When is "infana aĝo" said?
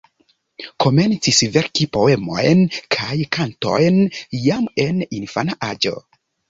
5.23-5.99